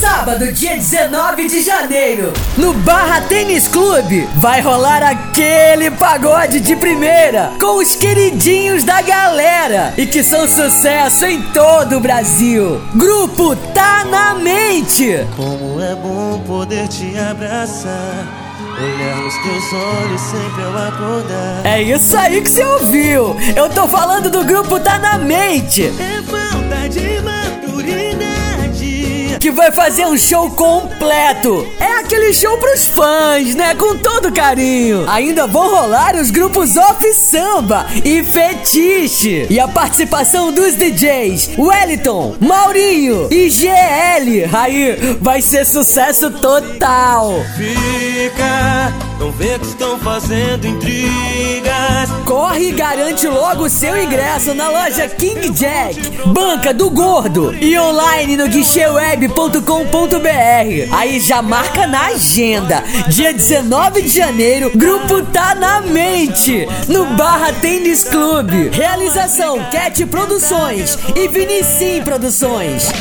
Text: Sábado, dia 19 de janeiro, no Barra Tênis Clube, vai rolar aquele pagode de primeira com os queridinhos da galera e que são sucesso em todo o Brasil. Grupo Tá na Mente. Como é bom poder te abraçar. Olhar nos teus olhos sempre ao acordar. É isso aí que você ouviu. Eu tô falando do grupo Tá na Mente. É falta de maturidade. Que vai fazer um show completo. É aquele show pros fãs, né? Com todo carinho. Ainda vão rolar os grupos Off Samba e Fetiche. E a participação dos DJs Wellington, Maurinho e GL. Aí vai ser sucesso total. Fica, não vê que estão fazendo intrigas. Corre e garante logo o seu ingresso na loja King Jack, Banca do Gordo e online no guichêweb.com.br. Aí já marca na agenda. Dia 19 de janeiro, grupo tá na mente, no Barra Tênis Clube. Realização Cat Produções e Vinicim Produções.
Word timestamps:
Sábado, 0.00 0.50
dia 0.52 0.74
19 0.74 1.48
de 1.48 1.62
janeiro, 1.62 2.32
no 2.56 2.72
Barra 2.72 3.20
Tênis 3.22 3.68
Clube, 3.68 4.26
vai 4.36 4.60
rolar 4.60 5.02
aquele 5.02 5.90
pagode 5.90 6.60
de 6.60 6.74
primeira 6.74 7.52
com 7.60 7.76
os 7.76 7.94
queridinhos 7.94 8.84
da 8.84 9.02
galera 9.02 9.92
e 9.98 10.06
que 10.06 10.24
são 10.24 10.48
sucesso 10.48 11.26
em 11.26 11.42
todo 11.52 11.98
o 11.98 12.00
Brasil. 12.00 12.80
Grupo 12.94 13.54
Tá 13.74 14.04
na 14.04 14.34
Mente. 14.34 15.26
Como 15.36 15.80
é 15.80 15.94
bom 15.94 16.42
poder 16.46 16.88
te 16.88 17.16
abraçar. 17.18 18.26
Olhar 18.72 19.16
nos 19.18 19.34
teus 19.34 19.72
olhos 19.72 20.20
sempre 20.22 20.64
ao 20.64 20.88
acordar. 20.88 21.60
É 21.64 21.82
isso 21.82 22.16
aí 22.16 22.40
que 22.40 22.48
você 22.48 22.64
ouviu. 22.64 23.36
Eu 23.54 23.68
tô 23.68 23.86
falando 23.86 24.30
do 24.30 24.42
grupo 24.42 24.80
Tá 24.80 24.98
na 24.98 25.18
Mente. 25.18 25.82
É 25.84 26.22
falta 26.22 26.88
de 26.88 27.00
maturidade. 27.20 27.41
Que 29.42 29.50
vai 29.50 29.72
fazer 29.72 30.06
um 30.06 30.16
show 30.16 30.48
completo. 30.52 31.66
É 31.80 31.98
aquele 31.98 32.32
show 32.32 32.56
pros 32.58 32.86
fãs, 32.86 33.56
né? 33.56 33.74
Com 33.74 33.96
todo 33.96 34.30
carinho. 34.30 35.04
Ainda 35.10 35.48
vão 35.48 35.68
rolar 35.68 36.14
os 36.14 36.30
grupos 36.30 36.76
Off 36.76 37.12
Samba 37.12 37.84
e 38.04 38.22
Fetiche. 38.22 39.48
E 39.50 39.58
a 39.58 39.66
participação 39.66 40.52
dos 40.52 40.76
DJs 40.76 41.58
Wellington, 41.58 42.36
Maurinho 42.38 43.26
e 43.32 43.50
GL. 43.50 44.48
Aí 44.52 45.16
vai 45.20 45.42
ser 45.42 45.64
sucesso 45.64 46.30
total. 46.30 47.34
Fica, 47.56 48.94
não 49.18 49.32
vê 49.32 49.58
que 49.58 49.66
estão 49.66 49.98
fazendo 49.98 50.68
intrigas. 50.68 52.11
Corre 52.52 52.68
e 52.68 52.72
garante 52.72 53.26
logo 53.26 53.64
o 53.64 53.70
seu 53.70 53.96
ingresso 53.96 54.52
na 54.52 54.68
loja 54.68 55.08
King 55.08 55.48
Jack, 55.52 55.98
Banca 56.26 56.74
do 56.74 56.90
Gordo 56.90 57.50
e 57.54 57.78
online 57.78 58.36
no 58.36 58.46
guichêweb.com.br. 58.46 60.94
Aí 60.94 61.18
já 61.18 61.40
marca 61.40 61.86
na 61.86 62.08
agenda. 62.08 62.84
Dia 63.08 63.32
19 63.32 64.02
de 64.02 64.10
janeiro, 64.10 64.70
grupo 64.76 65.22
tá 65.32 65.54
na 65.54 65.80
mente, 65.80 66.68
no 66.88 67.06
Barra 67.16 67.54
Tênis 67.54 68.04
Clube. 68.04 68.68
Realização 68.68 69.58
Cat 69.70 70.04
Produções 70.04 70.98
e 71.16 71.28
Vinicim 71.28 72.02
Produções. 72.02 72.92